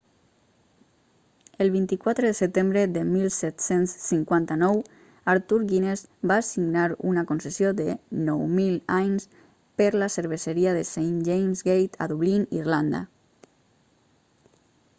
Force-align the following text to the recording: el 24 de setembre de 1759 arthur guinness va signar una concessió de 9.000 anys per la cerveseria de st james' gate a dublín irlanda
el 1.59 1.69
24 1.69 2.25
de 2.27 2.33
setembre 2.33 2.87
de 2.87 3.03
1759 3.03 4.83
arthur 5.33 5.61
guinness 5.71 6.07
va 6.31 6.39
signar 6.47 6.89
una 7.11 7.25
concessió 7.33 7.73
de 7.81 7.85
9.000 8.21 8.81
anys 9.01 9.27
per 9.81 9.89
la 10.05 10.09
cerveseria 10.15 10.73
de 10.79 10.81
st 10.87 11.11
james' 11.29 11.61
gate 11.69 12.01
a 12.07 12.09
dublín 12.15 12.49
irlanda 12.63 13.03